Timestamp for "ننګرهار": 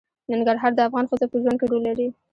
0.31-0.71